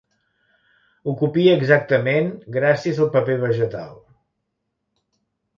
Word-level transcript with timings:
Ho 1.05 1.13
copia 1.19 1.53
exactament 1.57 2.33
gràcies 2.57 3.05
al 3.05 3.13
paper 3.19 3.37
vegetal. 3.47 3.93